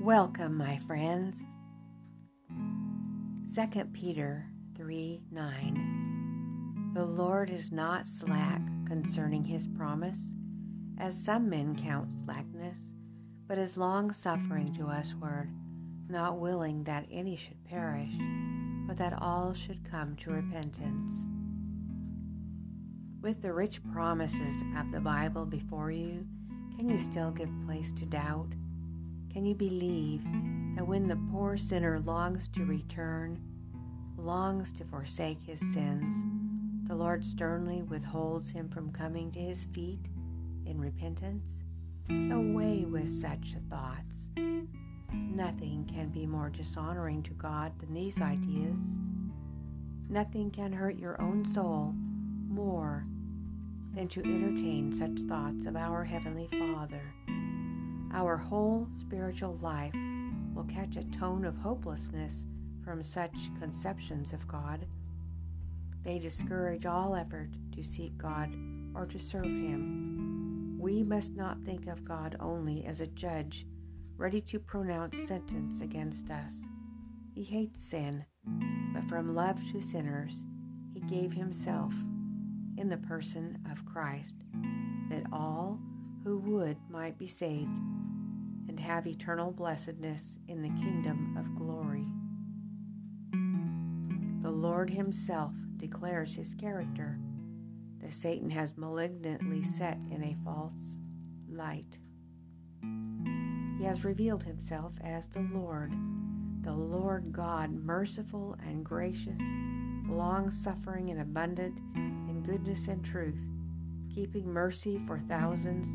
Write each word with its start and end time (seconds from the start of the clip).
Welcome, 0.00 0.56
my 0.56 0.78
friends. 0.78 1.36
2 3.54 3.84
Peter 3.92 4.46
3 4.74 5.20
9. 5.30 6.92
The 6.94 7.04
Lord 7.04 7.50
is 7.50 7.70
not 7.70 8.06
slack 8.06 8.62
concerning 8.86 9.44
his 9.44 9.66
promise, 9.66 10.16
as 10.96 11.22
some 11.22 11.50
men 11.50 11.76
count 11.76 12.18
slackness, 12.18 12.78
but 13.46 13.58
is 13.58 13.76
long 13.76 14.10
suffering 14.10 14.72
to 14.72 14.86
usward, 14.86 15.52
not 16.08 16.38
willing 16.38 16.82
that 16.84 17.04
any 17.10 17.36
should 17.36 17.62
perish, 17.66 18.14
but 18.86 18.96
that 18.96 19.20
all 19.20 19.52
should 19.52 19.84
come 19.84 20.16
to 20.16 20.30
repentance. 20.30 21.12
With 23.20 23.42
the 23.42 23.52
rich 23.52 23.82
promises 23.92 24.64
of 24.78 24.92
the 24.92 25.00
Bible 25.00 25.44
before 25.44 25.90
you, 25.90 26.26
can 26.74 26.88
you 26.88 26.98
still 26.98 27.32
give 27.32 27.50
place 27.66 27.92
to 27.98 28.06
doubt? 28.06 28.54
Can 29.32 29.46
you 29.46 29.54
believe 29.54 30.24
that 30.74 30.84
when 30.84 31.06
the 31.06 31.18
poor 31.30 31.56
sinner 31.56 32.00
longs 32.00 32.48
to 32.48 32.64
return, 32.64 33.40
longs 34.16 34.72
to 34.72 34.84
forsake 34.84 35.40
his 35.40 35.60
sins, 35.72 36.14
the 36.88 36.96
Lord 36.96 37.24
sternly 37.24 37.82
withholds 37.82 38.50
him 38.50 38.68
from 38.68 38.90
coming 38.90 39.30
to 39.32 39.38
his 39.38 39.66
feet 39.66 40.00
in 40.66 40.80
repentance? 40.80 41.62
Away 42.08 42.84
with 42.84 43.08
such 43.08 43.54
thoughts. 43.68 44.30
Nothing 45.12 45.88
can 45.92 46.08
be 46.08 46.26
more 46.26 46.50
dishonoring 46.50 47.22
to 47.22 47.30
God 47.34 47.78
than 47.78 47.94
these 47.94 48.20
ideas. 48.20 48.96
Nothing 50.08 50.50
can 50.50 50.72
hurt 50.72 50.96
your 50.96 51.20
own 51.22 51.44
soul 51.44 51.94
more 52.48 53.06
than 53.94 54.08
to 54.08 54.20
entertain 54.22 54.92
such 54.92 55.20
thoughts 55.28 55.66
of 55.66 55.76
our 55.76 56.02
Heavenly 56.02 56.48
Father 56.48 57.02
our 58.12 58.36
whole 58.36 58.88
spiritual 58.98 59.58
life 59.62 59.94
will 60.54 60.64
catch 60.64 60.96
a 60.96 61.04
tone 61.04 61.44
of 61.44 61.56
hopelessness 61.56 62.46
from 62.84 63.02
such 63.02 63.50
conceptions 63.60 64.32
of 64.32 64.46
God. 64.48 64.86
They 66.02 66.18
discourage 66.18 66.86
all 66.86 67.14
effort 67.14 67.50
to 67.72 67.82
seek 67.82 68.16
God 68.16 68.54
or 68.94 69.06
to 69.06 69.18
serve 69.18 69.44
Him. 69.44 70.76
We 70.78 71.02
must 71.02 71.36
not 71.36 71.62
think 71.62 71.86
of 71.86 72.04
God 72.04 72.36
only 72.40 72.84
as 72.86 73.00
a 73.00 73.06
judge 73.06 73.66
ready 74.16 74.40
to 74.40 74.58
pronounce 74.58 75.16
sentence 75.28 75.80
against 75.80 76.30
us. 76.30 76.54
He 77.34 77.44
hates 77.44 77.80
sin, 77.80 78.24
but 78.92 79.08
from 79.08 79.34
love 79.34 79.60
to 79.72 79.80
sinners, 79.80 80.44
He 80.92 81.00
gave 81.00 81.32
Himself 81.32 81.94
in 82.76 82.88
the 82.88 82.96
person 82.96 83.58
of 83.70 83.84
Christ, 83.84 84.34
that 85.10 85.24
all 85.32 85.78
who 86.24 86.38
would 86.38 86.76
might 86.88 87.18
be 87.18 87.26
saved 87.26 87.70
and 88.68 88.78
have 88.78 89.06
eternal 89.06 89.50
blessedness 89.50 90.38
in 90.48 90.62
the 90.62 90.68
kingdom 90.68 91.36
of 91.38 91.56
glory. 91.56 92.06
The 94.42 94.50
Lord 94.50 94.90
Himself 94.90 95.52
declares 95.76 96.34
His 96.34 96.54
character 96.54 97.18
that 98.00 98.12
Satan 98.12 98.50
has 98.50 98.76
malignantly 98.76 99.62
set 99.62 99.98
in 100.10 100.22
a 100.22 100.36
false 100.44 100.98
light. 101.48 101.98
He 103.78 103.84
has 103.84 104.04
revealed 104.04 104.42
Himself 104.42 104.94
as 105.02 105.26
the 105.28 105.46
Lord, 105.52 105.92
the 106.62 106.72
Lord 106.72 107.32
God, 107.32 107.70
merciful 107.72 108.56
and 108.66 108.84
gracious, 108.84 109.40
long 110.06 110.50
suffering 110.50 111.10
and 111.10 111.20
abundant 111.20 111.78
in 111.94 112.42
goodness 112.44 112.88
and 112.88 113.04
truth, 113.04 113.40
keeping 114.14 114.46
mercy 114.46 114.98
for 115.06 115.18
thousands 115.28 115.88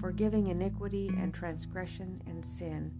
forgiving 0.00 0.48
iniquity 0.48 1.08
and 1.08 1.32
transgression 1.32 2.22
and 2.26 2.44
sin. 2.44 2.92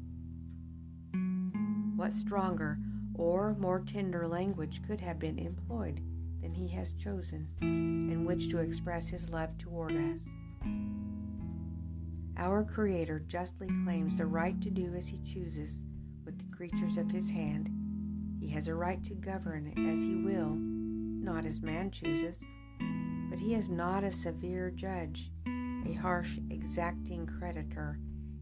What 1.96 2.12
stronger 2.12 2.78
or 3.14 3.54
more 3.58 3.80
tender 3.80 4.26
language 4.28 4.80
could 4.86 5.00
have 5.00 5.18
been 5.18 5.38
employed 5.38 6.00
than 6.40 6.52
he 6.52 6.68
has 6.68 6.92
chosen 6.92 7.48
in 7.60 8.24
which 8.24 8.50
to 8.50 8.58
express 8.58 9.08
his 9.08 9.30
love 9.30 9.56
toward 9.58 9.92
us? 9.92 10.20
Our 12.38 12.64
Creator 12.64 13.24
justly 13.28 13.68
claims 13.84 14.18
the 14.18 14.26
right 14.26 14.60
to 14.60 14.70
do 14.70 14.94
as 14.94 15.08
he 15.08 15.20
chooses 15.24 15.84
with 16.24 16.38
the 16.38 16.56
creatures 16.56 16.98
of 16.98 17.10
his 17.10 17.30
hand. 17.30 17.70
He 18.38 18.48
has 18.50 18.68
a 18.68 18.74
right 18.74 19.02
to 19.04 19.14
govern 19.14 19.72
as 19.90 20.02
he 20.02 20.16
will, 20.16 20.54
not 20.54 21.46
as 21.46 21.62
man 21.62 21.90
chooses. 21.90 22.38
But 23.30 23.38
he 23.38 23.54
is 23.54 23.70
not 23.70 24.04
a 24.04 24.12
severe 24.12 24.70
judge 24.70 25.30
a 25.86 25.92
harsh, 25.92 26.38
exacting 26.50 27.26
creditor. 27.26 27.98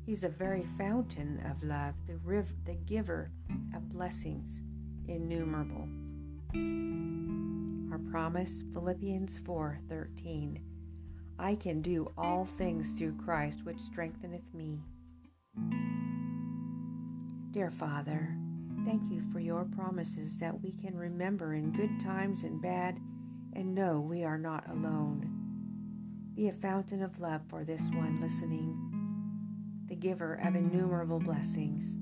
He's 0.06 0.24
a 0.24 0.28
very 0.28 0.64
fountain 0.78 1.44
of 1.50 1.62
love, 1.62 1.94
the, 2.06 2.16
riv- 2.18 2.64
the 2.64 2.74
giver 2.74 3.30
of 3.74 3.90
blessings 3.90 4.62
innumerable. 5.08 5.88
Our 7.92 7.98
promise, 8.10 8.62
Philippians 8.72 9.38
4:13. 9.40 10.60
I 11.38 11.56
can 11.56 11.82
do 11.82 12.12
all 12.16 12.44
things 12.44 12.96
through 12.96 13.16
Christ 13.16 13.64
which 13.64 13.80
strengtheneth 13.80 14.54
me. 14.54 14.80
Dear 17.50 17.70
Father, 17.70 18.36
thank 18.84 19.10
you 19.10 19.22
for 19.32 19.40
your 19.40 19.64
promises 19.64 20.38
that 20.38 20.62
we 20.62 20.72
can 20.72 20.96
remember 20.96 21.54
in 21.54 21.72
good 21.72 22.00
times 22.00 22.44
and 22.44 22.62
bad 22.62 23.00
and 23.52 23.74
know 23.74 24.00
we 24.00 24.24
are 24.24 24.38
not 24.38 24.68
alone. 24.70 25.33
Be 26.34 26.48
a 26.48 26.52
fountain 26.52 27.00
of 27.00 27.20
love 27.20 27.42
for 27.48 27.62
this 27.62 27.82
one 27.92 28.20
listening, 28.20 28.76
the 29.86 29.94
giver 29.94 30.34
of 30.44 30.56
innumerable 30.56 31.20
blessings. 31.20 31.96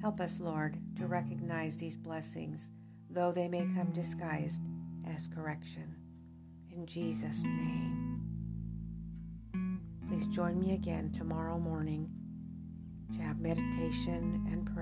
Help 0.00 0.20
us, 0.20 0.38
Lord, 0.38 0.78
to 0.96 1.08
recognize 1.08 1.76
these 1.76 1.96
blessings, 1.96 2.68
though 3.10 3.32
they 3.32 3.48
may 3.48 3.66
come 3.74 3.90
disguised 3.92 4.62
as 5.12 5.26
correction. 5.26 5.96
In 6.70 6.86
Jesus' 6.86 7.42
name. 7.42 8.20
Please 10.08 10.26
join 10.26 10.60
me 10.60 10.74
again 10.74 11.10
tomorrow 11.10 11.58
morning 11.58 12.08
to 13.16 13.22
have 13.22 13.40
meditation 13.40 14.46
and 14.52 14.72
prayer. 14.72 14.81